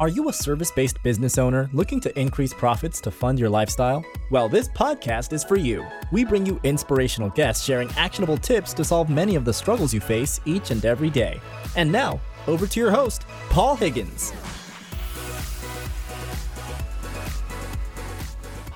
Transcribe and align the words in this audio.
Are 0.00 0.08
you 0.08 0.30
a 0.30 0.32
service 0.32 0.70
based 0.70 0.96
business 1.02 1.36
owner 1.36 1.68
looking 1.74 2.00
to 2.00 2.18
increase 2.18 2.54
profits 2.54 3.02
to 3.02 3.10
fund 3.10 3.38
your 3.38 3.50
lifestyle? 3.50 4.02
Well, 4.30 4.48
this 4.48 4.66
podcast 4.66 5.34
is 5.34 5.44
for 5.44 5.56
you. 5.56 5.86
We 6.10 6.24
bring 6.24 6.46
you 6.46 6.58
inspirational 6.64 7.28
guests 7.28 7.66
sharing 7.66 7.90
actionable 7.98 8.38
tips 8.38 8.72
to 8.74 8.82
solve 8.82 9.10
many 9.10 9.34
of 9.34 9.44
the 9.44 9.52
struggles 9.52 9.92
you 9.92 10.00
face 10.00 10.40
each 10.46 10.70
and 10.70 10.82
every 10.86 11.10
day. 11.10 11.38
And 11.76 11.92
now, 11.92 12.18
over 12.46 12.66
to 12.66 12.80
your 12.80 12.90
host, 12.90 13.26
Paul 13.50 13.76
Higgins. 13.76 14.32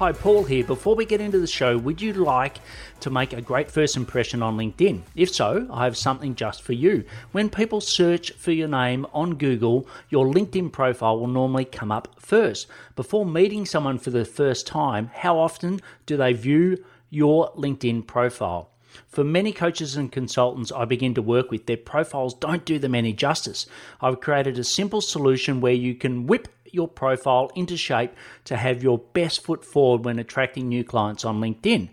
Hi, 0.05 0.13
Paul 0.13 0.45
here. 0.45 0.65
Before 0.65 0.95
we 0.95 1.07
get 1.07 1.23
into 1.23 1.39
the 1.39 1.47
show, 1.47 1.79
would 1.79 2.03
you 2.03 2.13
like 2.13 2.59
to 3.01 3.09
make 3.09 3.33
a 3.33 3.41
great 3.41 3.71
first 3.71 3.97
impression 3.97 4.43
on 4.43 4.59
LinkedIn? 4.59 5.01
If 5.17 5.35
so, 5.35 5.67
I 5.71 5.85
have 5.85 5.97
something 5.97 6.35
just 6.35 6.61
for 6.61 6.75
you. 6.75 7.05
When 7.33 7.49
people 7.49 7.81
search 7.81 8.31
for 8.33 8.53
your 8.53 8.69
name 8.69 9.07
on 9.15 9.37
Google, 9.37 9.89
your 10.11 10.27
LinkedIn 10.27 10.73
profile 10.73 11.19
will 11.19 11.29
normally 11.29 11.65
come 11.65 11.91
up 11.91 12.21
first. 12.21 12.67
Before 12.97 13.25
meeting 13.25 13.65
someone 13.65 13.99
for 13.99 14.11
the 14.11 14.27
first 14.27 14.67
time, 14.67 15.11
how 15.15 15.39
often 15.39 15.81
do 16.05 16.19
they 16.19 16.35
view 16.35 16.85
your 17.09 17.51
LinkedIn 17.53 18.07
profile? 18.07 18.69
For 19.09 19.25
many 19.25 19.53
coaches 19.53 19.97
and 19.97 20.13
consultants 20.13 20.71
I 20.71 20.85
begin 20.85 21.15
to 21.15 21.23
work 21.23 21.51
with, 21.51 21.65
their 21.65 21.79
profiles 21.79 22.35
don't 22.35 22.67
do 22.67 22.79
them 22.79 22.95
any 22.95 23.15
justice. 23.15 23.65
I've 24.03 24.21
created 24.21 24.59
a 24.59 24.65
simple 24.65 25.01
solution 25.01 25.63
where 25.63 25.73
you 25.73 25.95
can 25.95 26.27
whip 26.27 26.49
your 26.75 26.89
profile 26.89 27.51
into 27.55 27.77
shape 27.77 28.13
to 28.45 28.57
have 28.57 28.83
your 28.83 28.99
best 28.99 29.43
foot 29.43 29.65
forward 29.65 30.05
when 30.05 30.19
attracting 30.19 30.69
new 30.69 30.85
clients 30.85 31.25
on 31.25 31.41
LinkedIn. 31.41 31.91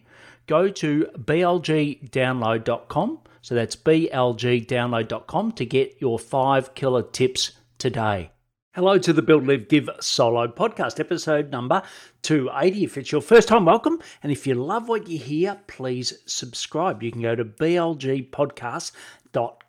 Go 0.47 0.69
to 0.69 1.05
blgdownload.com. 1.17 3.19
So 3.41 3.55
that's 3.55 3.75
blgdownload.com 3.75 5.51
to 5.53 5.65
get 5.65 5.95
your 5.99 6.19
five 6.19 6.75
killer 6.75 7.03
tips 7.03 7.53
today. 7.77 8.31
Hello 8.73 8.97
to 8.97 9.11
the 9.11 9.21
Build, 9.21 9.45
Live, 9.45 9.67
Give 9.67 9.89
solo 9.99 10.47
podcast, 10.47 10.97
episode 10.97 11.51
number 11.51 11.81
280. 12.21 12.85
If 12.85 12.97
it's 12.97 13.11
your 13.11 13.19
first 13.19 13.49
time, 13.49 13.65
welcome. 13.65 13.99
And 14.23 14.31
if 14.31 14.47
you 14.47 14.55
love 14.55 14.87
what 14.87 15.09
you 15.09 15.19
hear, 15.19 15.59
please 15.67 16.19
subscribe. 16.25 17.03
You 17.03 17.11
can 17.11 17.21
go 17.21 17.35
to 17.35 17.43
blgpodcast 17.43 18.93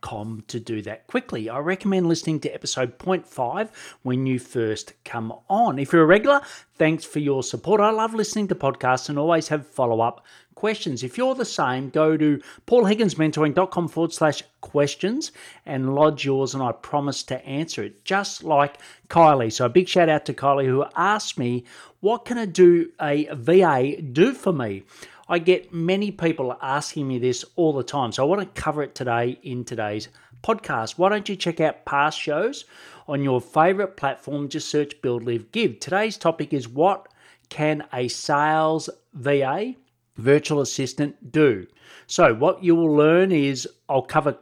com 0.00 0.44
to 0.48 0.60
do 0.60 0.82
that 0.82 1.06
quickly. 1.06 1.48
I 1.48 1.58
recommend 1.58 2.06
listening 2.06 2.40
to 2.40 2.50
episode 2.50 2.98
0.5 2.98 3.68
when 4.02 4.26
you 4.26 4.38
first 4.38 4.92
come 5.04 5.32
on. 5.48 5.78
If 5.78 5.92
you're 5.92 6.02
a 6.02 6.06
regular, 6.06 6.40
thanks 6.74 7.04
for 7.04 7.20
your 7.20 7.42
support. 7.42 7.80
I 7.80 7.90
love 7.90 8.14
listening 8.14 8.48
to 8.48 8.54
podcasts 8.54 9.08
and 9.08 9.18
always 9.18 9.48
have 9.48 9.66
follow 9.66 10.00
up 10.00 10.24
questions. 10.54 11.02
If 11.02 11.18
you're 11.18 11.34
the 11.34 11.44
same, 11.44 11.90
go 11.90 12.16
to 12.16 12.40
paulhigginsmentoring.com 12.66 13.88
forward 13.88 14.12
slash 14.12 14.42
questions 14.60 15.32
and 15.66 15.94
lodge 15.94 16.24
yours, 16.24 16.54
and 16.54 16.62
I 16.62 16.72
promise 16.72 17.22
to 17.24 17.44
answer 17.44 17.82
it, 17.82 18.04
just 18.04 18.44
like 18.44 18.78
Kylie. 19.08 19.52
So, 19.52 19.64
a 19.64 19.68
big 19.68 19.88
shout 19.88 20.08
out 20.08 20.24
to 20.26 20.34
Kylie 20.34 20.66
who 20.66 20.84
asked 20.96 21.38
me, 21.38 21.64
What 22.00 22.24
can 22.24 22.38
I 22.38 22.46
do 22.46 22.90
a 23.00 23.28
VA 23.32 24.00
do 24.02 24.34
for 24.34 24.52
me? 24.52 24.84
I 25.28 25.38
get 25.38 25.72
many 25.72 26.10
people 26.10 26.56
asking 26.60 27.06
me 27.06 27.18
this 27.18 27.44
all 27.56 27.72
the 27.72 27.82
time. 27.82 28.12
So 28.12 28.22
I 28.22 28.26
want 28.26 28.40
to 28.40 28.60
cover 28.60 28.82
it 28.82 28.94
today 28.94 29.38
in 29.42 29.64
today's 29.64 30.08
podcast. 30.42 30.98
Why 30.98 31.08
don't 31.08 31.28
you 31.28 31.36
check 31.36 31.60
out 31.60 31.84
past 31.84 32.18
shows 32.18 32.64
on 33.06 33.22
your 33.22 33.40
favorite 33.40 33.96
platform? 33.96 34.48
Just 34.48 34.68
search 34.68 35.00
Build, 35.00 35.22
Live, 35.22 35.52
Give. 35.52 35.78
Today's 35.78 36.16
topic 36.16 36.52
is 36.52 36.68
what 36.68 37.08
can 37.48 37.84
a 37.92 38.08
sales 38.08 38.90
VA, 39.14 39.74
virtual 40.16 40.60
assistant, 40.60 41.30
do? 41.30 41.66
So, 42.06 42.34
what 42.34 42.64
you 42.64 42.74
will 42.74 42.94
learn 42.94 43.30
is 43.30 43.68
I'll 43.88 44.02
cover 44.02 44.38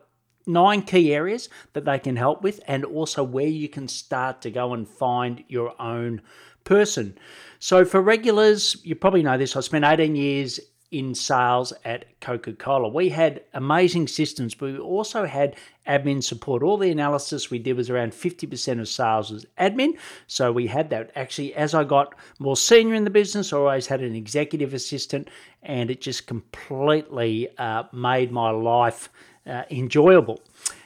nine 0.53 0.83
key 0.83 1.15
areas 1.15 1.48
that 1.73 1.84
they 1.84 1.98
can 1.98 2.17
help 2.17 2.43
with 2.43 2.61
and 2.67 2.84
also 2.84 3.23
where 3.23 3.47
you 3.47 3.69
can 3.69 3.89
start 3.89 4.43
to 4.43 4.51
go 4.51 4.75
and 4.75 4.89
find 4.89 5.45
your 5.48 5.81
own 5.81 6.20
person. 6.65 7.17
So, 7.59 7.84
for 7.84 8.01
regulars, 8.01 8.77
you 8.84 8.95
probably 8.95 9.23
know 9.23 9.39
this. 9.39 9.56
I 9.56 9.61
spent 9.61 9.84
18 9.84 10.17
years 10.17 10.61
in 10.91 11.15
sales 11.15 11.73
at 11.84 12.05
Coca 12.21 12.53
Cola. 12.53 12.89
We 12.89 13.10
had 13.10 13.43
amazing 13.55 14.09
systems, 14.09 14.55
but 14.55 14.72
we 14.72 14.78
also 14.78 15.25
had 15.25 15.55
admin 15.87 16.22
support. 16.22 16.62
All 16.62 16.77
the 16.77 16.91
analysis 16.91 17.50
we 17.50 17.60
did 17.60 17.77
was 17.77 17.91
around 17.91 18.12
50% 18.12 18.81
of 18.81 18.89
sales 18.89 19.31
was 19.31 19.47
admin. 19.59 19.99
So 20.27 20.50
we 20.50 20.66
had 20.66 20.91
that. 20.91 21.12
Actually, 21.15 21.55
as 21.55 21.75
I 21.75 21.84
got 21.84 22.15
more 22.41 22.56
senior 22.56 22.94
in 22.94 23.05
the 23.05 23.10
business, 23.10 23.53
I 23.53 23.59
always 23.59 23.87
had 23.87 24.03
an 24.03 24.16
executive 24.16 24.75
assistant, 24.75 25.28
and 25.62 25.91
it 25.91 26.00
just 26.00 26.27
completely 26.27 27.49
uh, 27.59 27.84
made 27.93 28.33
my 28.33 28.50
life 28.50 29.10
uh, 29.50 29.65
enjoyable. 29.71 30.41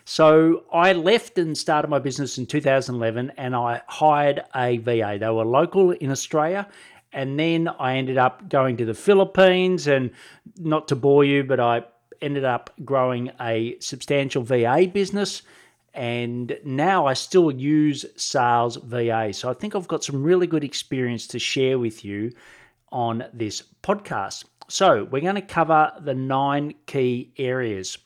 So 0.07 0.65
I 0.73 0.93
left 0.93 1.39
and 1.39 1.57
started 1.57 1.89
my 1.89 1.99
business 1.99 2.39
in 2.39 2.47
2011 2.47 3.33
and 3.37 3.55
I 3.55 3.83
hired 3.87 4.43
a 4.55 4.79
VA. 4.79 5.19
They 5.21 5.31
were 5.31 5.45
local 5.45 5.93
in 5.93 6.11
Australia 6.11 6.69
and 7.15 7.39
then 7.39 7.69
I 7.69 7.97
ended 7.97 8.19
up 8.19 8.49
going 8.49 8.77
to 8.79 8.85
the 8.85 8.93
Philippines, 8.93 9.87
and 9.87 10.11
not 10.59 10.89
to 10.89 10.97
bore 10.97 11.25
you, 11.25 11.45
but 11.45 11.61
I 11.61 11.85
ended 12.21 12.45
up 12.45 12.71
growing 12.85 13.31
a 13.41 13.77
substantial 13.79 14.43
VA 14.43 14.91
business. 14.93 15.43
And 15.95 16.59
now 16.65 17.07
I 17.07 17.15
still 17.15 17.53
use 17.53 18.05
Sales 18.17 18.77
VA. 18.77 19.33
So 19.33 19.49
I 19.49 19.55
think 19.55 19.77
I've 19.77 19.87
got 19.87 20.03
some 20.03 20.25
really 20.25 20.49
good 20.49 20.65
experience 20.65 21.29
to 21.29 21.39
share 21.39 21.79
with 21.79 22.05
you 22.05 22.33
on 22.91 23.25
this 23.33 23.63
podcast. 23.85 24.45
So 24.67 25.05
we're 25.05 25.21
going 25.21 25.37
to 25.37 25.43
cover 25.43 25.93
the 26.01 26.15
nine 26.15 26.75
key 26.87 27.33
areas. 27.39 27.97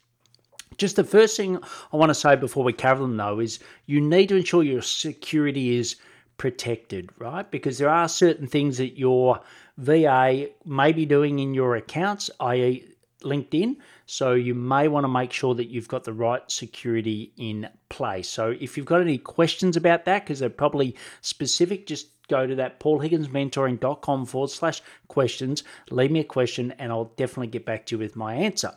Just 0.79 0.97
the 0.97 1.05
first 1.05 1.37
thing 1.37 1.59
I 1.93 1.97
want 1.97 2.11
to 2.11 2.15
say 2.15 2.37
before 2.37 2.65
we 2.65 2.73
cover 2.73 3.03
them, 3.03 3.17
though, 3.17 3.41
is 3.41 3.59
you 3.87 4.01
need 4.01 4.29
to 4.29 4.37
ensure 4.37 4.63
your 4.63 4.83
security 4.83 5.77
is 5.77 5.97
protected, 6.37 7.11
right? 7.19 7.49
Because 7.51 7.79
there 7.79 7.91
are 7.91 8.09
certain 8.09 8.47
things 8.47 8.79
that 8.79 8.97
your 8.97 9.41
VA 9.77 10.49
may 10.65 10.93
be 10.93 11.05
doing 11.05 11.41
in 11.41 11.53
your 11.53 11.77
accounts, 11.77 12.31
i.e., 12.41 12.85
LinkedIn. 13.23 13.77
So 14.07 14.35
you 14.35 14.55
may 14.55 14.87
want 14.87 15.03
to 15.03 15.09
make 15.09 15.33
sure 15.33 15.55
that 15.57 15.69
you've 15.69 15.89
got 15.89 16.05
the 16.05 16.13
right 16.13 16.49
security 16.49 17.33
in 17.37 17.69
place. 17.89 18.29
So 18.29 18.55
if 18.61 18.77
you've 18.77 18.87
got 18.87 19.01
any 19.01 19.19
questions 19.19 19.77
about 19.77 20.05
that, 20.05 20.25
because 20.25 20.39
they're 20.39 20.49
probably 20.49 20.95
specific, 21.21 21.87
just 21.87 22.07
go 22.29 22.47
to 22.47 22.55
that 22.55 22.79
paulhigginsmentoring.com 22.79 24.27
forward 24.27 24.51
slash 24.51 24.83
questions, 25.09 25.65
leave 25.91 26.13
me 26.13 26.21
a 26.21 26.25
question, 26.25 26.73
and 26.79 26.93
I'll 26.93 27.13
definitely 27.17 27.49
get 27.49 27.67
back 27.67 27.87
to 27.87 27.97
you 27.97 27.99
with 27.99 28.15
my 28.15 28.35
answer. 28.35 28.73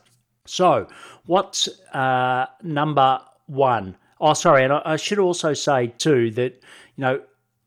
So, 0.46 0.88
what's 1.26 1.68
uh, 1.94 2.48
number 2.64 3.20
one? 3.46 3.96
Oh, 4.20 4.34
sorry, 4.34 4.64
and 4.64 4.74
I, 4.74 4.82
I 4.86 4.96
should 4.96 5.20
also 5.20 5.54
say 5.54 5.88
too 5.98 6.32
that 6.32 6.54
you 6.96 7.02
know 7.02 7.22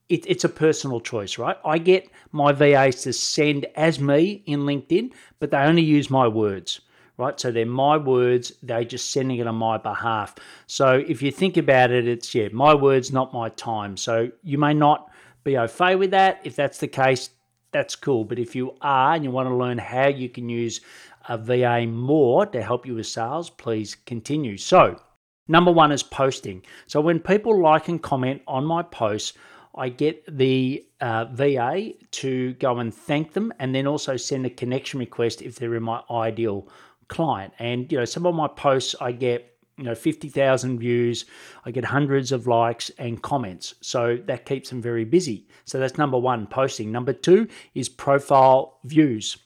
it, 0.09 0.25
it's 0.27 0.45
a 0.45 0.49
personal 0.49 1.01
choice, 1.01 1.39
right? 1.39 1.57
I 1.65 1.79
get 1.79 2.09
my 2.33 2.53
VAs 2.53 3.03
to 3.03 3.12
send 3.12 3.67
as 3.77 4.01
me 4.01 4.43
in 4.47 4.61
LinkedIn, 4.61 5.12
but 5.39 5.51
they 5.51 5.59
only 5.59 5.83
use 5.83 6.11
my 6.11 6.29
words, 6.29 6.81
right? 7.17 7.39
So 7.39 7.51
they're 7.51 7.67
my 7.67 7.97
words, 7.97 8.53
they're 8.62 8.85
just 8.85 9.12
sending 9.12 9.39
it 9.39 9.47
on 9.47 9.55
my 9.55 9.79
behalf. 9.79 10.35
So 10.67 11.03
if 11.06 11.23
you 11.23 11.31
think 11.31 11.56
about 11.56 11.91
it, 11.91 12.06
it's, 12.06 12.35
yeah, 12.35 12.49
my 12.53 12.75
words, 12.75 13.12
not 13.12 13.33
my 13.33 13.49
time. 13.51 13.97
So 13.97 14.31
you 14.43 14.59
may 14.59 14.75
not 14.75 15.11
be 15.43 15.56
fait 15.69 15.97
with 15.97 16.11
that. 16.11 16.41
If 16.45 16.56
that's 16.56 16.79
the 16.79 16.89
case, 16.89 17.31
that's 17.71 17.97
cool. 17.97 18.25
But 18.25 18.39
if 18.39 18.55
you 18.55 18.77
are 18.83 19.15
and 19.15 19.25
you 19.25 19.31
want 19.31 19.49
to 19.49 19.55
learn 19.55 19.79
how 19.79 20.09
you 20.09 20.29
can 20.29 20.49
use 20.49 20.81
a 21.29 21.39
VA 21.39 21.87
more 21.87 22.47
to 22.47 22.62
help 22.62 22.87
you 22.87 22.97
with 22.97 23.07
sales, 23.07 23.51
please 23.51 23.95
continue. 23.95 24.57
So, 24.57 25.01
number 25.49 25.73
one 25.73 25.93
is 25.93 26.03
posting. 26.03 26.62
So 26.87 27.01
when 27.01 27.21
people 27.21 27.61
like 27.61 27.89
and 27.89 28.03
comment 28.03 28.43
on 28.47 28.65
my 28.65 28.83
posts, 28.83 29.35
I 29.77 29.89
get 29.89 30.25
the 30.39 30.87
uh, 31.01 31.27
VA 31.33 31.93
to 32.12 32.55
go 32.55 32.79
and 32.79 32.95
thank 32.95 33.33
them 33.33 33.53
and 33.59 33.75
then 33.75 33.87
also 33.87 34.17
send 34.17 34.47
a 34.47 34.51
connection 34.51 35.01
request 35.01 35.43
if 35.43 35.57
they're 35.57 35.75
in 35.75 35.83
my 35.83 36.03
ideal 36.11 36.69
client. 37.09 37.53
And, 37.59 37.91
you 37.91 37.99
know, 37.99 38.05
some 38.05 38.27
of 38.27 38.35
my 38.35 38.49
posts 38.49 38.95
I 39.01 39.12
get, 39.12 39.51
you 39.77 39.85
know, 39.85 39.95
50,000 39.97 40.79
views, 40.79 41.25
I 41.65 41.73
get 41.73 41.85
hundreds 41.85 42.31
of 42.31 42.47
likes 42.47 42.91
and 42.99 43.21
comments. 43.21 43.75
So 43.81 44.17
that 44.27 44.47
keeps 44.47 44.71
them 44.71 44.81
very 44.81 45.05
busy. 45.05 45.49
So 45.65 45.81
that's 45.81 45.99
number 45.99 46.19
one, 46.19 46.47
posting. 46.47 46.93
Number 46.93 47.12
two 47.12 47.49
is 47.75 47.88
profile 47.88 48.79
views. 48.85 49.37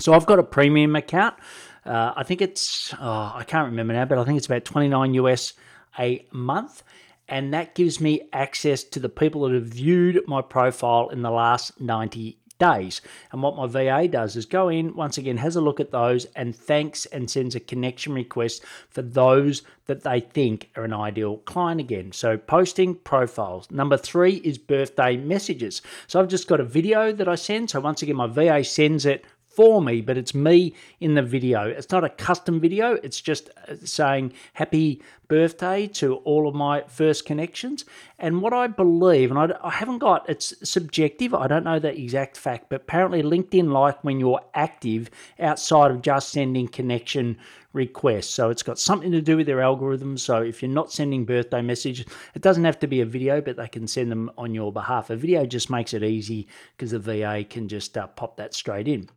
So 0.00 0.14
I've 0.14 0.26
got 0.26 0.38
a 0.38 0.42
premium 0.42 0.96
account. 0.96 1.36
Uh, 1.84 2.12
I 2.16 2.24
think 2.24 2.42
it's, 2.42 2.94
oh, 3.00 3.32
I 3.34 3.44
can't 3.46 3.66
remember 3.66 3.94
now, 3.94 4.04
but 4.04 4.18
I 4.18 4.24
think 4.24 4.38
it's 4.38 4.46
about 4.46 4.64
29 4.64 5.14
US 5.14 5.52
a 5.98 6.26
month 6.32 6.82
and 7.30 7.54
that 7.54 7.76
gives 7.76 8.00
me 8.00 8.28
access 8.32 8.82
to 8.82 8.98
the 8.98 9.08
people 9.08 9.42
that 9.42 9.54
have 9.54 9.66
viewed 9.66 10.20
my 10.26 10.42
profile 10.42 11.08
in 11.10 11.22
the 11.22 11.30
last 11.30 11.80
90 11.80 12.36
days. 12.58 13.00
And 13.32 13.42
what 13.42 13.56
my 13.56 13.66
VA 13.66 14.08
does 14.08 14.36
is 14.36 14.44
go 14.46 14.68
in, 14.68 14.94
once 14.94 15.16
again, 15.16 15.38
has 15.38 15.56
a 15.56 15.60
look 15.60 15.80
at 15.80 15.92
those 15.92 16.26
and 16.36 16.54
thanks 16.54 17.06
and 17.06 17.30
sends 17.30 17.54
a 17.54 17.60
connection 17.60 18.12
request 18.12 18.64
for 18.90 19.00
those 19.00 19.62
that 19.86 20.02
they 20.02 20.20
think 20.20 20.70
are 20.76 20.84
an 20.84 20.92
ideal 20.92 21.38
client 21.38 21.80
again. 21.80 22.12
So, 22.12 22.36
posting 22.36 22.96
profiles. 22.96 23.70
Number 23.70 23.96
three 23.96 24.34
is 24.36 24.58
birthday 24.58 25.16
messages. 25.16 25.80
So, 26.08 26.20
I've 26.20 26.28
just 26.28 26.48
got 26.48 26.60
a 26.60 26.64
video 26.64 27.12
that 27.12 27.28
I 27.28 27.36
send. 27.36 27.70
So, 27.70 27.80
once 27.80 28.02
again, 28.02 28.16
my 28.16 28.26
VA 28.26 28.62
sends 28.62 29.06
it 29.06 29.24
for 29.60 29.82
me, 29.82 30.00
but 30.00 30.16
it's 30.16 30.34
me 30.34 30.72
in 31.00 31.16
the 31.16 31.22
video. 31.22 31.68
It's 31.68 31.90
not 31.90 32.02
a 32.02 32.08
custom 32.08 32.60
video, 32.60 32.92
it's 33.02 33.20
just 33.20 33.50
uh, 33.68 33.74
saying 33.84 34.32
happy 34.54 35.02
birthday 35.28 35.86
to 35.86 36.14
all 36.24 36.48
of 36.48 36.54
my 36.54 36.82
first 36.86 37.26
connections. 37.26 37.84
And 38.18 38.40
what 38.40 38.54
I 38.54 38.68
believe, 38.68 39.30
and 39.30 39.38
I, 39.38 39.54
I 39.62 39.68
haven't 39.68 39.98
got, 39.98 40.26
it's 40.30 40.54
subjective, 40.66 41.34
I 41.34 41.46
don't 41.46 41.64
know 41.64 41.78
the 41.78 41.94
exact 41.94 42.38
fact, 42.38 42.70
but 42.70 42.76
apparently 42.76 43.22
LinkedIn 43.22 43.70
like 43.70 44.02
when 44.02 44.18
you're 44.18 44.40
active 44.54 45.10
outside 45.38 45.90
of 45.90 46.00
just 46.00 46.30
sending 46.30 46.66
connection 46.66 47.36
requests. 47.74 48.30
So 48.30 48.48
it's 48.48 48.62
got 48.62 48.78
something 48.78 49.12
to 49.12 49.20
do 49.20 49.36
with 49.36 49.46
their 49.46 49.60
algorithm. 49.60 50.16
So 50.16 50.40
if 50.40 50.62
you're 50.62 50.70
not 50.70 50.90
sending 50.90 51.26
birthday 51.26 51.60
messages, 51.60 52.06
it 52.34 52.40
doesn't 52.40 52.64
have 52.64 52.78
to 52.78 52.86
be 52.86 53.02
a 53.02 53.06
video, 53.06 53.42
but 53.42 53.58
they 53.58 53.68
can 53.68 53.86
send 53.86 54.10
them 54.10 54.30
on 54.38 54.54
your 54.54 54.72
behalf. 54.72 55.10
A 55.10 55.16
video 55.16 55.44
just 55.44 55.68
makes 55.68 55.92
it 55.92 56.02
easy 56.02 56.48
because 56.78 56.92
the 56.92 56.98
VA 56.98 57.44
can 57.44 57.68
just 57.68 57.98
uh, 57.98 58.06
pop 58.06 58.38
that 58.38 58.54
straight 58.54 58.88
in. 58.88 59.10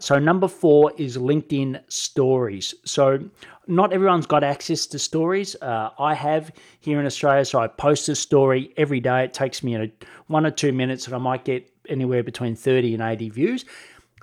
So, 0.00 0.18
number 0.18 0.46
four 0.46 0.92
is 0.96 1.16
LinkedIn 1.16 1.80
stories. 1.88 2.72
So, 2.84 3.18
not 3.66 3.92
everyone's 3.92 4.26
got 4.26 4.44
access 4.44 4.86
to 4.86 4.98
stories. 4.98 5.56
Uh, 5.60 5.90
I 5.98 6.14
have 6.14 6.52
here 6.80 7.00
in 7.00 7.06
Australia, 7.06 7.44
so 7.44 7.58
I 7.58 7.66
post 7.66 8.08
a 8.08 8.14
story 8.14 8.72
every 8.76 9.00
day. 9.00 9.24
It 9.24 9.34
takes 9.34 9.62
me 9.64 9.76
know, 9.76 9.90
one 10.28 10.46
or 10.46 10.52
two 10.52 10.72
minutes, 10.72 11.06
and 11.06 11.16
I 11.16 11.18
might 11.18 11.44
get 11.44 11.68
anywhere 11.88 12.22
between 12.22 12.54
30 12.54 12.94
and 12.94 13.02
80 13.02 13.30
views. 13.30 13.64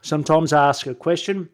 Sometimes 0.01 0.53
I 0.53 0.69
ask 0.69 0.87
a 0.87 0.95
question, 0.95 1.49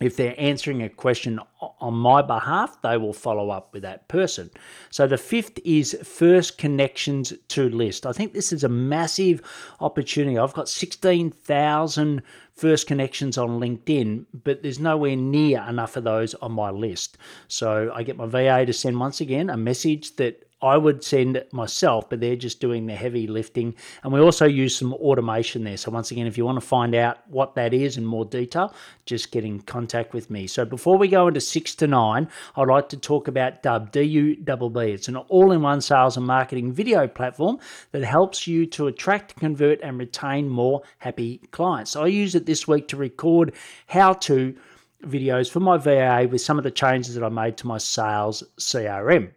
if 0.00 0.16
they're 0.16 0.34
answering 0.38 0.82
a 0.82 0.88
question 0.88 1.38
on 1.80 1.94
my 1.94 2.22
behalf, 2.22 2.80
they 2.82 2.96
will 2.96 3.12
follow 3.12 3.50
up 3.50 3.72
with 3.72 3.82
that 3.82 4.08
person. 4.08 4.50
So 4.90 5.06
the 5.06 5.18
fifth 5.18 5.58
is 5.64 5.96
first 6.02 6.58
connections 6.58 7.32
to 7.48 7.68
list. 7.68 8.06
I 8.06 8.12
think 8.12 8.32
this 8.32 8.52
is 8.52 8.64
a 8.64 8.68
massive 8.68 9.42
opportunity. 9.80 10.38
I've 10.38 10.54
got 10.54 10.68
16,000 10.68 12.22
first 12.54 12.86
connections 12.86 13.38
on 13.38 13.60
LinkedIn, 13.60 14.26
but 14.44 14.62
there's 14.62 14.80
nowhere 14.80 15.16
near 15.16 15.64
enough 15.68 15.96
of 15.96 16.04
those 16.04 16.34
on 16.34 16.52
my 16.52 16.70
list. 16.70 17.16
So 17.48 17.92
I 17.94 18.02
get 18.02 18.16
my 18.16 18.26
VA 18.26 18.66
to 18.66 18.72
send 18.72 18.98
once 18.98 19.20
again 19.20 19.50
a 19.50 19.56
message 19.56 20.16
that 20.16 20.48
I 20.62 20.76
would 20.76 21.02
send 21.02 21.36
it 21.36 21.52
myself, 21.52 22.08
but 22.08 22.20
they're 22.20 22.36
just 22.36 22.60
doing 22.60 22.86
the 22.86 22.94
heavy 22.94 23.26
lifting. 23.26 23.74
And 24.04 24.12
we 24.12 24.20
also 24.20 24.46
use 24.46 24.76
some 24.76 24.94
automation 24.94 25.64
there. 25.64 25.76
So, 25.76 25.90
once 25.90 26.12
again, 26.12 26.26
if 26.28 26.38
you 26.38 26.44
want 26.44 26.60
to 26.60 26.66
find 26.66 26.94
out 26.94 27.18
what 27.28 27.56
that 27.56 27.74
is 27.74 27.96
in 27.96 28.04
more 28.04 28.24
detail, 28.24 28.72
just 29.04 29.32
get 29.32 29.44
in 29.44 29.60
contact 29.62 30.14
with 30.14 30.30
me. 30.30 30.46
So, 30.46 30.64
before 30.64 30.96
we 30.96 31.08
go 31.08 31.26
into 31.26 31.40
six 31.40 31.74
to 31.76 31.88
nine, 31.88 32.28
I'd 32.56 32.68
like 32.68 32.88
to 32.90 32.96
talk 32.96 33.26
about 33.26 33.62
Dubb, 33.62 33.90
D 33.90 34.02
U 34.02 34.36
B 34.36 34.68
B. 34.68 34.80
It's 34.92 35.08
an 35.08 35.16
all 35.16 35.50
in 35.50 35.62
one 35.62 35.80
sales 35.80 36.16
and 36.16 36.26
marketing 36.26 36.72
video 36.72 37.08
platform 37.08 37.58
that 37.90 38.04
helps 38.04 38.46
you 38.46 38.64
to 38.66 38.86
attract, 38.86 39.36
convert, 39.36 39.80
and 39.82 39.98
retain 39.98 40.48
more 40.48 40.82
happy 40.98 41.38
clients. 41.50 41.90
So, 41.90 42.04
I 42.04 42.06
use 42.06 42.36
it 42.36 42.46
this 42.46 42.68
week 42.68 42.86
to 42.88 42.96
record 42.96 43.52
how 43.88 44.12
to 44.12 44.56
videos 45.04 45.50
for 45.50 45.58
my 45.58 45.76
VA 45.76 46.28
with 46.30 46.40
some 46.40 46.58
of 46.58 46.62
the 46.62 46.70
changes 46.70 47.16
that 47.16 47.24
I 47.24 47.28
made 47.28 47.56
to 47.56 47.66
my 47.66 47.78
sales 47.78 48.44
CRM 48.58 49.32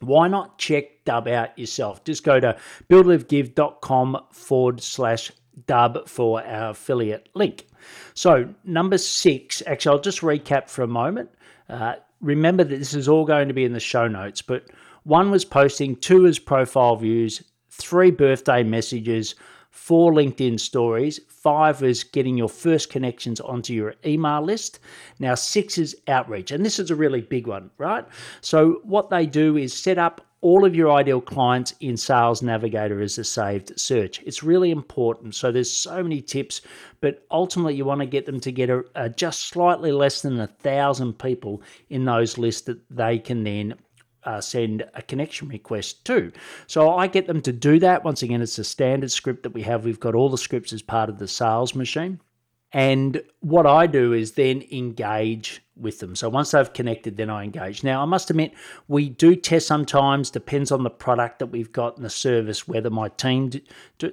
why 0.00 0.28
not 0.28 0.58
check 0.58 1.04
Dubb 1.04 1.28
out 1.28 1.58
yourself? 1.58 2.04
Just 2.04 2.24
go 2.24 2.38
to 2.40 2.56
buildlivegive.com 2.88 4.18
forward 4.32 4.80
slash 4.82 5.32
dubb 5.66 6.08
for 6.08 6.44
our 6.44 6.70
affiliate 6.70 7.28
link. 7.34 7.66
So, 8.14 8.54
number 8.64 8.98
six, 8.98 9.62
actually, 9.66 9.96
I'll 9.96 10.02
just 10.02 10.20
recap 10.20 10.68
for 10.68 10.82
a 10.82 10.88
moment. 10.88 11.30
Uh, 11.68 11.94
remember 12.20 12.64
that 12.64 12.78
this 12.78 12.94
is 12.94 13.08
all 13.08 13.24
going 13.24 13.48
to 13.48 13.54
be 13.54 13.64
in 13.64 13.72
the 13.72 13.80
show 13.80 14.06
notes, 14.08 14.42
but 14.42 14.64
one 15.04 15.30
was 15.30 15.44
posting, 15.44 15.96
two 15.96 16.26
is 16.26 16.38
profile 16.38 16.96
views, 16.96 17.42
three 17.70 18.10
birthday 18.10 18.62
messages, 18.62 19.34
four 19.76 20.12
LinkedIn 20.12 20.58
stories, 20.58 21.20
five 21.28 21.82
is 21.82 22.02
getting 22.02 22.36
your 22.36 22.48
first 22.48 22.90
connections 22.90 23.40
onto 23.40 23.74
your 23.74 23.94
email 24.04 24.42
list. 24.42 24.80
Now, 25.18 25.34
six 25.34 25.76
is 25.78 25.94
outreach, 26.08 26.50
and 26.50 26.64
this 26.64 26.78
is 26.78 26.90
a 26.90 26.96
really 26.96 27.20
big 27.20 27.46
one, 27.46 27.70
right? 27.78 28.04
So, 28.40 28.80
what 28.84 29.10
they 29.10 29.26
do 29.26 29.56
is 29.56 29.72
set 29.72 29.98
up 29.98 30.26
all 30.40 30.64
of 30.64 30.74
your 30.74 30.92
ideal 30.92 31.20
clients 31.20 31.74
in 31.80 31.96
Sales 31.96 32.42
Navigator 32.42 33.00
as 33.00 33.18
a 33.18 33.24
saved 33.24 33.78
search. 33.78 34.22
It's 34.22 34.42
really 34.42 34.70
important. 34.70 35.34
So 35.34 35.50
there's 35.50 35.70
so 35.70 36.02
many 36.02 36.20
tips, 36.20 36.60
but 37.00 37.24
ultimately 37.30 37.74
you 37.74 37.84
want 37.84 38.00
to 38.00 38.06
get 38.06 38.26
them 38.26 38.40
to 38.40 38.52
get 38.52 38.70
just 39.16 39.48
slightly 39.48 39.92
less 39.92 40.22
than 40.22 40.38
a 40.38 40.46
thousand 40.46 41.18
people 41.18 41.62
in 41.90 42.04
those 42.04 42.38
lists 42.38 42.62
that 42.62 42.78
they 42.90 43.18
can 43.18 43.44
then 43.44 43.74
uh, 44.26 44.40
send 44.40 44.84
a 44.94 45.02
connection 45.02 45.48
request 45.48 46.04
to. 46.06 46.32
So 46.66 46.90
I 46.90 47.06
get 47.06 47.26
them 47.26 47.40
to 47.42 47.52
do 47.52 47.78
that. 47.78 48.04
Once 48.04 48.22
again, 48.22 48.42
it's 48.42 48.58
a 48.58 48.64
standard 48.64 49.10
script 49.10 49.44
that 49.44 49.54
we 49.54 49.62
have. 49.62 49.84
We've 49.84 50.00
got 50.00 50.14
all 50.14 50.28
the 50.28 50.36
scripts 50.36 50.72
as 50.72 50.82
part 50.82 51.08
of 51.08 51.18
the 51.18 51.28
sales 51.28 51.74
machine. 51.74 52.20
And 52.72 53.22
what 53.40 53.66
I 53.66 53.86
do 53.86 54.12
is 54.12 54.32
then 54.32 54.64
engage 54.70 55.62
with 55.76 56.00
them. 56.00 56.16
So 56.16 56.28
once 56.28 56.50
they've 56.50 56.72
connected, 56.72 57.16
then 57.16 57.30
I 57.30 57.44
engage. 57.44 57.84
Now, 57.84 58.02
I 58.02 58.04
must 58.04 58.30
admit, 58.30 58.52
we 58.88 59.08
do 59.08 59.36
test 59.36 59.66
sometimes, 59.66 60.30
depends 60.30 60.72
on 60.72 60.82
the 60.82 60.90
product 60.90 61.38
that 61.40 61.46
we've 61.46 61.72
got 61.72 61.96
and 61.96 62.04
the 62.04 62.10
service, 62.10 62.66
whether 62.66 62.90
my 62.90 63.08
team 63.08 63.50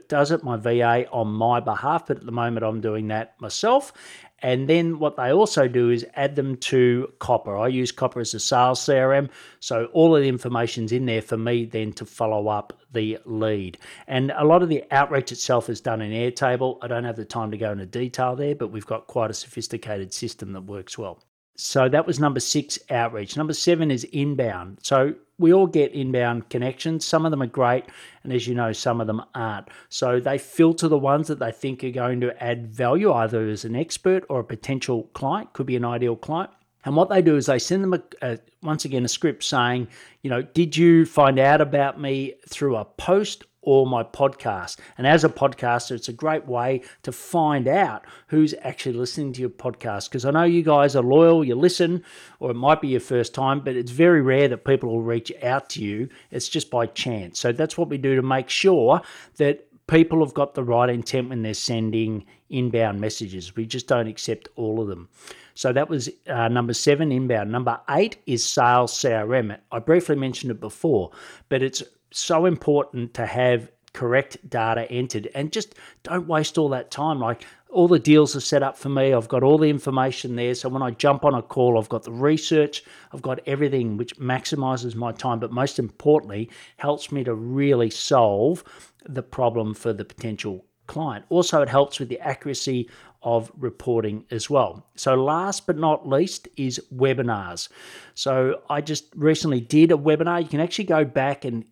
does 0.07 0.31
it, 0.31 0.43
my 0.43 0.57
VA 0.57 1.07
on 1.11 1.27
my 1.27 1.59
behalf. 1.59 2.07
But 2.07 2.17
at 2.17 2.25
the 2.25 2.31
moment, 2.31 2.65
I'm 2.65 2.81
doing 2.81 3.07
that 3.07 3.39
myself. 3.39 3.93
And 4.39 4.67
then 4.67 4.99
what 4.99 5.15
they 5.15 5.31
also 5.31 5.69
do 5.69 5.89
is 5.89 6.05
add 6.15 6.35
them 6.35 6.57
to 6.57 7.13
Copper. 7.19 7.57
I 7.57 7.69
use 7.69 7.93
Copper 7.93 8.19
as 8.19 8.33
a 8.33 8.41
sales 8.41 8.81
CRM. 8.81 9.29
So 9.61 9.85
all 9.93 10.13
of 10.17 10.21
the 10.21 10.27
information's 10.27 10.91
in 10.91 11.05
there 11.05 11.21
for 11.21 11.37
me 11.37 11.63
then 11.63 11.93
to 11.93 12.05
follow 12.05 12.49
up 12.49 12.77
the 12.91 13.19
lead. 13.23 13.77
And 14.05 14.33
a 14.35 14.43
lot 14.43 14.61
of 14.61 14.67
the 14.67 14.83
outreach 14.91 15.31
itself 15.31 15.69
is 15.69 15.79
done 15.79 16.01
in 16.01 16.11
Airtable. 16.11 16.77
I 16.81 16.87
don't 16.87 17.05
have 17.05 17.15
the 17.15 17.23
time 17.23 17.51
to 17.51 17.57
go 17.57 17.71
into 17.71 17.85
detail 17.85 18.35
there, 18.35 18.53
but 18.53 18.67
we've 18.67 18.85
got 18.85 19.07
quite 19.07 19.31
a 19.31 19.33
sophisticated 19.33 20.13
system 20.13 20.51
that 20.51 20.65
works 20.65 20.97
well. 20.97 21.23
So 21.55 21.87
that 21.87 22.07
was 22.07 22.19
number 22.19 22.39
six, 22.39 22.79
outreach. 22.89 23.37
Number 23.37 23.53
seven 23.53 23.91
is 23.91 24.03
inbound. 24.05 24.79
So 24.81 25.13
we 25.37 25.53
all 25.53 25.67
get 25.67 25.93
inbound 25.93 26.49
connections. 26.49 27.05
Some 27.05 27.25
of 27.25 27.31
them 27.31 27.41
are 27.41 27.47
great, 27.47 27.85
and 28.23 28.33
as 28.33 28.47
you 28.47 28.55
know, 28.55 28.71
some 28.71 29.01
of 29.01 29.07
them 29.07 29.21
aren't. 29.35 29.67
So 29.89 30.19
they 30.19 30.37
filter 30.37 30.87
the 30.87 30.97
ones 30.97 31.27
that 31.27 31.39
they 31.39 31.51
think 31.51 31.83
are 31.83 31.91
going 31.91 32.21
to 32.21 32.43
add 32.43 32.67
value, 32.67 33.11
either 33.11 33.47
as 33.47 33.65
an 33.65 33.75
expert 33.75 34.25
or 34.29 34.39
a 34.39 34.43
potential 34.45 35.03
client, 35.13 35.53
could 35.53 35.65
be 35.65 35.75
an 35.75 35.85
ideal 35.85 36.15
client. 36.15 36.51
And 36.85 36.95
what 36.95 37.09
they 37.09 37.21
do 37.21 37.37
is 37.37 37.45
they 37.45 37.59
send 37.59 37.83
them 37.83 37.93
a, 37.93 38.03
a, 38.21 38.39
once 38.61 38.85
again 38.85 39.05
a 39.05 39.07
script 39.07 39.43
saying, 39.43 39.87
you 40.21 40.29
know, 40.29 40.41
did 40.41 40.75
you 40.75 41.05
find 41.05 41.39
out 41.39 41.61
about 41.61 41.99
me 41.99 42.33
through 42.49 42.75
a 42.75 42.85
post 42.85 43.45
or 43.63 43.87
my 43.87 44.03
podcast. 44.03 44.77
And 44.97 45.07
as 45.07 45.23
a 45.23 45.29
podcaster, 45.29 45.91
it's 45.91 46.09
a 46.09 46.13
great 46.13 46.45
way 46.45 46.81
to 47.01 47.11
find 47.11 47.67
out 47.67 48.05
who's 48.27 48.53
actually 48.61 48.95
listening 48.95 49.33
to 49.33 49.41
your 49.41 49.49
podcast. 49.49 50.09
Because 50.09 50.25
I 50.25 50.31
know 50.31 50.43
you 50.43 50.63
guys 50.63 50.95
are 50.95 51.03
loyal, 51.03 51.43
you 51.43 51.55
listen, 51.55 52.03
or 52.39 52.51
it 52.51 52.55
might 52.55 52.81
be 52.81 52.89
your 52.89 52.99
first 52.99 53.33
time, 53.33 53.61
but 53.61 53.75
it's 53.75 53.91
very 53.91 54.21
rare 54.21 54.47
that 54.49 54.65
people 54.65 54.89
will 54.89 55.01
reach 55.01 55.31
out 55.41 55.69
to 55.71 55.81
you. 55.81 56.09
It's 56.29 56.49
just 56.49 56.69
by 56.69 56.85
chance. 56.85 57.39
So 57.39 57.51
that's 57.51 57.77
what 57.77 57.89
we 57.89 57.97
do 57.97 58.15
to 58.15 58.21
make 58.21 58.49
sure 58.49 59.01
that 59.37 59.67
people 59.87 60.23
have 60.23 60.33
got 60.33 60.55
the 60.55 60.63
right 60.63 60.89
intent 60.89 61.29
when 61.29 61.41
they're 61.41 61.53
sending 61.53 62.25
inbound 62.49 63.01
messages. 63.01 63.55
We 63.55 63.65
just 63.65 63.87
don't 63.87 64.07
accept 64.07 64.47
all 64.55 64.81
of 64.81 64.87
them. 64.87 65.09
So 65.55 65.73
that 65.73 65.89
was 65.89 66.09
uh, 66.27 66.47
number 66.47 66.73
seven, 66.73 67.11
inbound. 67.11 67.51
Number 67.51 67.79
eight 67.89 68.17
is 68.25 68.43
sales 68.43 68.93
CRM. 68.93 69.57
I 69.71 69.79
briefly 69.79 70.15
mentioned 70.15 70.51
it 70.51 70.59
before, 70.59 71.11
but 71.49 71.61
it's 71.61 71.83
so 72.19 72.45
important 72.45 73.13
to 73.15 73.25
have 73.25 73.69
correct 73.93 74.37
data 74.49 74.91
entered 74.91 75.29
and 75.35 75.51
just 75.51 75.75
don't 76.01 76.27
waste 76.27 76.57
all 76.57 76.69
that 76.69 76.91
time. 76.91 77.19
Like 77.19 77.45
all 77.69 77.87
the 77.87 77.99
deals 77.99 78.35
are 78.35 78.41
set 78.41 78.63
up 78.63 78.77
for 78.77 78.89
me. 78.89 79.13
I've 79.13 79.27
got 79.27 79.43
all 79.43 79.57
the 79.57 79.69
information 79.69 80.35
there. 80.35 80.55
So 80.55 80.69
when 80.69 80.81
I 80.81 80.91
jump 80.91 81.23
on 81.23 81.35
a 81.35 81.41
call, 81.41 81.77
I've 81.77 81.89
got 81.89 82.03
the 82.03 82.11
research, 82.11 82.83
I've 83.11 83.21
got 83.21 83.39
everything 83.47 83.97
which 83.97 84.17
maximizes 84.17 84.95
my 84.95 85.11
time, 85.11 85.39
but 85.39 85.51
most 85.51 85.79
importantly, 85.79 86.49
helps 86.77 87.11
me 87.11 87.23
to 87.23 87.33
really 87.33 87.89
solve 87.89 88.63
the 89.05 89.23
problem 89.23 89.73
for 89.73 89.93
the 89.93 90.05
potential 90.05 90.65
client. 90.87 91.25
Also, 91.29 91.61
it 91.61 91.69
helps 91.69 91.99
with 91.99 92.09
the 92.09 92.19
accuracy 92.19 92.89
of 93.21 93.51
reporting 93.57 94.25
as 94.31 94.49
well. 94.49 94.85
So, 94.95 95.15
last 95.15 95.65
but 95.65 95.77
not 95.77 96.07
least 96.07 96.47
is 96.57 96.81
webinars. 96.93 97.69
So, 98.15 98.61
I 98.69 98.81
just 98.81 99.05
recently 99.15 99.61
did 99.61 99.91
a 99.91 99.97
webinar. 99.97 100.41
You 100.41 100.49
can 100.49 100.59
actually 100.59 100.85
go 100.85 101.05
back 101.05 101.45
and 101.45 101.63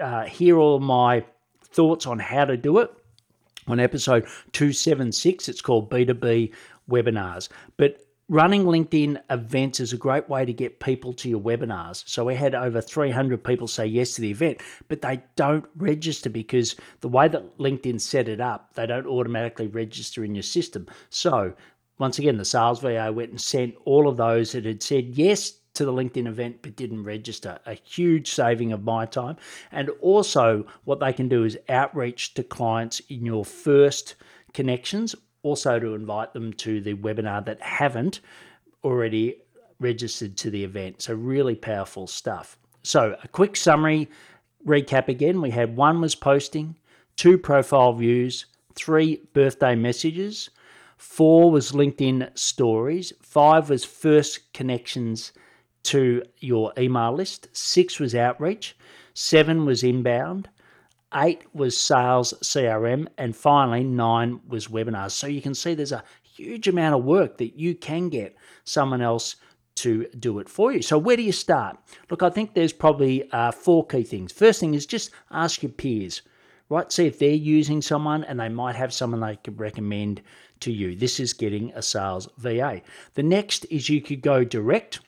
uh, 0.00 0.24
hear 0.24 0.58
all 0.58 0.80
my 0.80 1.24
thoughts 1.62 2.06
on 2.06 2.18
how 2.18 2.44
to 2.44 2.56
do 2.56 2.78
it 2.78 2.90
on 3.66 3.80
episode 3.80 4.24
276. 4.52 5.48
It's 5.48 5.60
called 5.60 5.90
B2B 5.90 6.52
webinars. 6.88 7.48
But 7.76 8.00
running 8.28 8.64
LinkedIn 8.64 9.20
events 9.30 9.80
is 9.80 9.92
a 9.92 9.96
great 9.96 10.28
way 10.28 10.44
to 10.44 10.52
get 10.52 10.80
people 10.80 11.12
to 11.14 11.28
your 11.28 11.40
webinars. 11.40 12.08
So 12.08 12.24
we 12.24 12.34
had 12.34 12.54
over 12.54 12.80
300 12.80 13.42
people 13.42 13.68
say 13.68 13.86
yes 13.86 14.14
to 14.14 14.20
the 14.20 14.30
event, 14.30 14.60
but 14.88 15.02
they 15.02 15.22
don't 15.36 15.66
register 15.76 16.30
because 16.30 16.76
the 17.00 17.08
way 17.08 17.28
that 17.28 17.58
LinkedIn 17.58 18.00
set 18.00 18.28
it 18.28 18.40
up, 18.40 18.74
they 18.74 18.86
don't 18.86 19.06
automatically 19.06 19.68
register 19.68 20.24
in 20.24 20.34
your 20.34 20.42
system. 20.42 20.86
So 21.10 21.54
once 21.98 22.18
again, 22.18 22.36
the 22.36 22.44
sales 22.44 22.80
VA 22.80 23.10
went 23.12 23.30
and 23.30 23.40
sent 23.40 23.74
all 23.84 24.08
of 24.08 24.16
those 24.16 24.52
that 24.52 24.64
had 24.64 24.82
said 24.82 25.06
yes 25.16 25.52
to 25.76 25.84
the 25.84 25.92
LinkedIn 25.92 26.26
event 26.26 26.58
but 26.62 26.76
didn't 26.76 27.04
register. 27.04 27.58
A 27.66 27.74
huge 27.74 28.30
saving 28.30 28.72
of 28.72 28.84
my 28.84 29.06
time. 29.06 29.36
And 29.70 29.90
also, 30.00 30.66
what 30.84 31.00
they 31.00 31.12
can 31.12 31.28
do 31.28 31.44
is 31.44 31.58
outreach 31.68 32.34
to 32.34 32.42
clients 32.42 33.00
in 33.08 33.24
your 33.24 33.44
first 33.44 34.16
connections 34.52 35.14
also 35.42 35.78
to 35.78 35.94
invite 35.94 36.32
them 36.32 36.52
to 36.54 36.80
the 36.80 36.94
webinar 36.94 37.44
that 37.44 37.62
haven't 37.62 38.20
already 38.82 39.36
registered 39.78 40.36
to 40.38 40.50
the 40.50 40.64
event. 40.64 41.02
So, 41.02 41.14
really 41.14 41.54
powerful 41.54 42.06
stuff. 42.06 42.58
So, 42.82 43.16
a 43.22 43.28
quick 43.28 43.56
summary 43.56 44.08
recap 44.66 45.08
again 45.08 45.40
we 45.40 45.50
had 45.50 45.76
one 45.76 46.00
was 46.00 46.14
posting, 46.14 46.76
two 47.16 47.38
profile 47.38 47.92
views, 47.92 48.46
three 48.74 49.22
birthday 49.32 49.74
messages, 49.74 50.50
four 50.96 51.50
was 51.50 51.72
LinkedIn 51.72 52.36
stories, 52.36 53.12
five 53.22 53.70
was 53.70 53.84
first 53.84 54.52
connections 54.52 55.32
to 55.86 56.22
your 56.38 56.72
email 56.78 57.12
list, 57.12 57.48
six 57.52 57.98
was 57.98 58.14
outreach, 58.14 58.76
seven 59.14 59.64
was 59.64 59.82
inbound, 59.82 60.48
eight 61.14 61.42
was 61.54 61.76
sales 61.76 62.34
CRM, 62.42 63.06
and 63.18 63.36
finally, 63.36 63.84
nine 63.84 64.40
was 64.48 64.68
webinars. 64.68 65.12
So 65.12 65.26
you 65.26 65.40
can 65.40 65.54
see 65.54 65.74
there's 65.74 65.92
a 65.92 66.04
huge 66.22 66.68
amount 66.68 66.94
of 66.94 67.04
work 67.04 67.38
that 67.38 67.58
you 67.58 67.74
can 67.74 68.08
get 68.08 68.36
someone 68.64 69.00
else 69.00 69.36
to 69.76 70.06
do 70.18 70.38
it 70.38 70.48
for 70.48 70.72
you. 70.72 70.82
So, 70.82 70.98
where 70.98 71.16
do 71.16 71.22
you 71.22 71.32
start? 71.32 71.78
Look, 72.10 72.22
I 72.22 72.30
think 72.30 72.54
there's 72.54 72.72
probably 72.72 73.30
uh, 73.32 73.52
four 73.52 73.86
key 73.86 74.02
things. 74.02 74.32
First 74.32 74.60
thing 74.60 74.74
is 74.74 74.86
just 74.86 75.10
ask 75.30 75.62
your 75.62 75.72
peers, 75.72 76.22
right? 76.68 76.90
See 76.90 77.06
if 77.06 77.18
they're 77.18 77.30
using 77.30 77.82
someone 77.82 78.24
and 78.24 78.40
they 78.40 78.48
might 78.48 78.74
have 78.74 78.92
someone 78.92 79.20
they 79.20 79.36
could 79.36 79.60
recommend 79.60 80.22
to 80.60 80.72
you. 80.72 80.96
This 80.96 81.20
is 81.20 81.32
getting 81.32 81.72
a 81.74 81.82
sales 81.82 82.28
VA. 82.38 82.80
The 83.14 83.22
next 83.22 83.66
is 83.66 83.88
you 83.88 84.00
could 84.00 84.22
go 84.22 84.44
direct. 84.44 85.00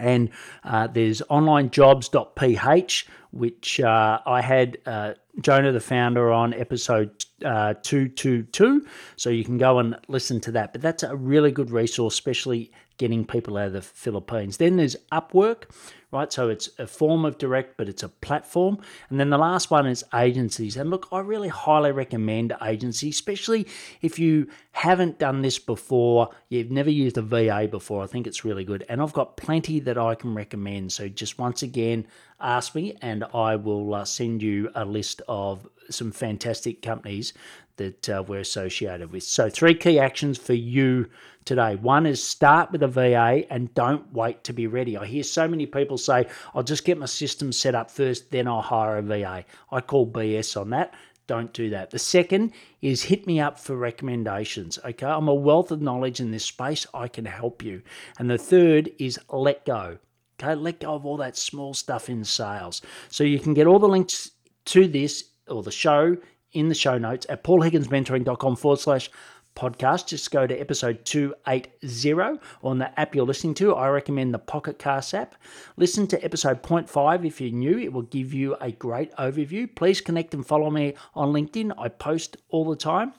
And 0.00 0.30
uh, 0.64 0.86
there's 0.86 1.22
onlinejobs.ph, 1.30 3.06
which 3.32 3.80
uh, 3.80 4.20
I 4.26 4.40
had 4.40 4.78
uh, 4.86 5.14
Jonah, 5.40 5.72
the 5.72 5.80
founder, 5.80 6.32
on 6.32 6.54
episode 6.54 7.24
uh, 7.44 7.74
222. 7.82 8.86
So 9.16 9.30
you 9.30 9.44
can 9.44 9.58
go 9.58 9.78
and 9.78 9.96
listen 10.08 10.40
to 10.40 10.52
that. 10.52 10.72
But 10.72 10.82
that's 10.82 11.02
a 11.02 11.14
really 11.16 11.50
good 11.52 11.70
resource, 11.70 12.14
especially 12.14 12.72
getting 12.98 13.24
people 13.24 13.56
out 13.56 13.68
of 13.68 13.72
the 13.72 13.82
Philippines. 13.82 14.58
Then 14.58 14.76
there's 14.76 14.96
Upwork, 15.10 15.64
right? 16.12 16.32
So 16.32 16.48
it's 16.48 16.68
a 16.78 16.86
form 16.86 17.24
of 17.24 17.38
direct, 17.38 17.76
but 17.76 17.88
it's 17.88 18.02
a 18.02 18.08
platform. 18.08 18.78
And 19.08 19.20
then 19.20 19.30
the 19.30 19.38
last 19.38 19.70
one 19.70 19.86
is 19.86 20.04
agencies. 20.14 20.76
And 20.76 20.90
look, 20.90 21.08
I 21.12 21.20
really 21.20 21.48
highly 21.48 21.92
recommend 21.92 22.52
agencies, 22.62 23.14
especially 23.14 23.66
if 24.00 24.18
you 24.18 24.48
haven't 24.72 25.18
done 25.18 25.42
this 25.42 25.58
before, 25.58 26.30
you've 26.48 26.70
never 26.70 26.90
used 26.90 27.18
a 27.18 27.22
VA 27.22 27.68
before. 27.70 28.02
I 28.02 28.06
think 28.06 28.26
it's 28.26 28.44
really 28.44 28.64
good. 28.64 28.84
And 28.88 29.00
I've 29.00 29.12
got 29.12 29.36
plenty 29.36 29.80
that 29.80 29.98
I 29.98 30.14
can 30.14 30.34
recommend. 30.34 30.92
So 30.92 31.08
just 31.08 31.38
once 31.38 31.62
again, 31.62 32.06
ask 32.40 32.74
me 32.74 32.96
and 33.02 33.24
I 33.34 33.56
will 33.56 33.94
uh, 33.94 34.04
send 34.04 34.42
you 34.42 34.70
a 34.74 34.84
list 34.84 35.22
of 35.28 35.68
some 35.90 36.12
fantastic 36.12 36.82
companies 36.82 37.32
that 37.80 38.08
uh, 38.10 38.22
we're 38.26 38.40
associated 38.40 39.10
with. 39.10 39.22
So, 39.22 39.48
three 39.48 39.74
key 39.74 39.98
actions 39.98 40.36
for 40.36 40.52
you 40.52 41.08
today. 41.46 41.76
One 41.76 42.04
is 42.04 42.22
start 42.22 42.70
with 42.70 42.82
a 42.82 42.88
VA 42.88 43.50
and 43.50 43.72
don't 43.74 44.12
wait 44.12 44.44
to 44.44 44.52
be 44.52 44.66
ready. 44.66 44.98
I 44.98 45.06
hear 45.06 45.22
so 45.22 45.48
many 45.48 45.64
people 45.64 45.96
say, 46.00 46.26
I'll 46.54 46.62
just 46.62 46.84
get 46.84 46.98
my 46.98 47.06
system 47.06 47.52
set 47.52 47.74
up 47.74 47.90
first, 47.90 48.30
then 48.30 48.48
I'll 48.48 48.62
hire 48.62 48.98
a 48.98 49.02
VA. 49.02 49.44
I 49.70 49.80
call 49.80 50.10
BS 50.10 50.60
on 50.60 50.70
that. 50.70 50.94
Don't 51.26 51.52
do 51.52 51.70
that. 51.70 51.90
The 51.90 51.98
second 51.98 52.52
is 52.82 53.04
hit 53.04 53.24
me 53.24 53.38
up 53.38 53.58
for 53.58 53.76
recommendations. 53.76 54.80
Okay, 54.84 55.06
I'm 55.06 55.28
a 55.28 55.34
wealth 55.34 55.70
of 55.70 55.80
knowledge 55.80 56.18
in 56.18 56.32
this 56.32 56.44
space. 56.44 56.88
I 56.92 57.06
can 57.06 57.24
help 57.24 57.62
you. 57.62 57.82
And 58.18 58.28
the 58.28 58.36
third 58.36 58.90
is 58.98 59.16
let 59.30 59.64
go. 59.64 59.98
Okay, 60.42 60.56
let 60.56 60.80
go 60.80 60.94
of 60.94 61.06
all 61.06 61.16
that 61.18 61.36
small 61.36 61.72
stuff 61.72 62.08
in 62.08 62.24
sales. 62.24 62.82
So 63.10 63.22
you 63.22 63.38
can 63.38 63.54
get 63.54 63.68
all 63.68 63.78
the 63.78 63.88
links 63.88 64.32
to 64.66 64.88
this 64.88 65.24
or 65.46 65.62
the 65.62 65.70
show 65.70 66.16
in 66.52 66.68
the 66.68 66.74
show 66.74 66.98
notes 66.98 67.26
at 67.28 67.44
paulhigginsmentoring.com 67.44 68.56
forward 68.56 68.80
slash 68.80 69.10
podcast. 69.54 70.06
Just 70.06 70.30
go 70.30 70.46
to 70.46 70.60
episode 70.60 71.04
280 71.04 72.40
on 72.62 72.78
the 72.78 73.00
app 73.00 73.14
you're 73.14 73.24
listening 73.24 73.54
to. 73.54 73.74
I 73.74 73.88
recommend 73.88 74.32
the 74.32 74.38
Pocket 74.38 74.78
Cast 74.78 75.14
app. 75.14 75.34
Listen 75.76 76.06
to 76.08 76.24
episode 76.24 76.62
0.5 76.62 77.26
if 77.26 77.40
you're 77.40 77.50
new, 77.50 77.78
it 77.78 77.92
will 77.92 78.02
give 78.02 78.32
you 78.32 78.56
a 78.60 78.72
great 78.72 79.14
overview. 79.16 79.74
Please 79.74 80.00
connect 80.00 80.34
and 80.34 80.46
follow 80.46 80.70
me 80.70 80.94
on 81.14 81.32
LinkedIn. 81.32 81.72
I 81.78 81.88
post 81.88 82.36
all 82.48 82.68
the 82.68 82.76
time. 82.76 83.12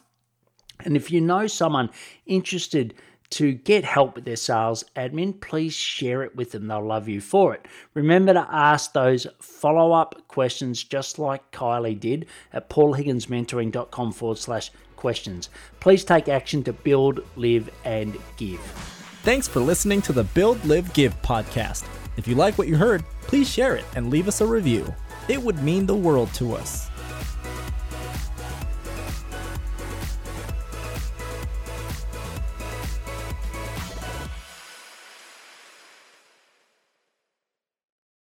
And 0.86 0.96
if 0.96 1.12
you 1.12 1.22
know 1.22 1.48
someone 1.48 1.90
interested, 2.26 2.96
to 3.32 3.54
get 3.54 3.84
help 3.84 4.16
with 4.16 4.26
their 4.26 4.36
sales 4.36 4.84
admin, 4.96 5.40
please 5.42 5.74
share 5.74 6.24
it 6.24 6.36
with 6.36 6.52
them. 6.52 6.68
They'll 6.68 6.86
love 6.86 7.08
you 7.08 7.22
for 7.22 7.54
it. 7.54 7.66
Remember 7.94 8.34
to 8.34 8.48
ask 8.50 8.94
those 8.94 9.26
follow 9.40 9.94
up 9.94 10.28
questions 10.28 10.84
just 10.84 11.20
like 11.20 11.52
Kylie 11.52 12.00
did 12.00 12.28
at 12.54 12.70
paulhigginsmentoring.com 12.70 14.12
forward 14.12 14.38
slash 14.38 14.72
questions. 14.96 15.50
Please 15.80 16.04
take 16.04 16.30
action 16.30 16.64
to 16.64 16.74
build, 16.74 17.26
live, 17.36 17.70
and 17.86 18.18
give. 18.38 18.60
Thanks 19.24 19.48
for 19.48 19.60
listening 19.60 20.02
to 20.04 20.14
the 20.14 20.24
Build, 20.24 20.64
Live, 20.66 20.92
Give 20.94 21.20
podcast. 21.22 21.88
If 22.18 22.28
you 22.28 22.36
like 22.36 22.58
what 22.58 22.68
you 22.68 22.76
heard, 22.76 23.04
please 23.22 23.50
share 23.50 23.76
it 23.76 23.86
and 23.96 24.10
leave 24.10 24.28
us 24.28 24.42
a 24.42 24.46
review. 24.46 24.94
It 25.28 25.42
would 25.42 25.62
mean 25.64 25.86
the 25.86 25.96
world 25.96 26.34
to 26.36 26.54
us. 26.54 26.91